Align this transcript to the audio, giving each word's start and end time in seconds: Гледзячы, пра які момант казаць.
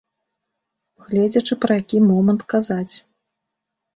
Гледзячы, 1.09 1.53
пра 1.65 1.77
які 1.81 1.97
момант 2.09 2.41
казаць. 2.53 2.95